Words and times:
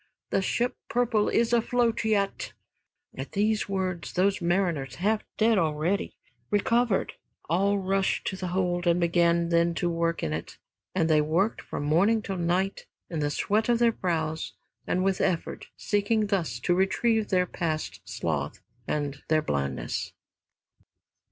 The 0.31 0.41
ship 0.41 0.77
'Purple' 0.89 1.29
is 1.29 1.53
afloat 1.53 2.03
yet." 2.03 2.53
At 3.15 3.33
these 3.33 3.69
words 3.69 4.13
those 4.13 4.41
mariners, 4.41 4.95
half 4.95 5.21
dead 5.37 5.59
already, 5.59 6.15
recovered, 6.49 7.13
all 7.47 7.77
rushed 7.77 8.25
to 8.25 8.35
the 8.35 8.47
hold 8.47 8.87
and 8.87 8.99
began 8.99 9.49
then 9.49 9.75
to 9.75 9.91
work 9.91 10.23
in 10.23 10.33
it. 10.33 10.57
And 10.95 11.07
they 11.07 11.21
worked 11.21 11.61
from 11.61 11.83
morning 11.83 12.23
till 12.23 12.37
night 12.39 12.87
in 13.11 13.19
the 13.19 13.29
sweat 13.29 13.69
of 13.69 13.77
their 13.77 13.91
brows 13.91 14.53
and 14.87 15.03
with 15.03 15.21
effort, 15.21 15.67
seeking 15.77 16.25
thus 16.25 16.59
to 16.61 16.73
retrieve 16.73 17.27
their 17.29 17.45
past 17.45 18.01
sloth 18.03 18.59
and 18.87 19.21
their 19.27 19.43
blindness. 19.43 20.13